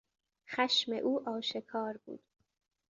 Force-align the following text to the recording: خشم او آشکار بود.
خشم 0.51 0.91
او 1.03 1.29
آشکار 1.29 1.97
بود. 2.05 2.23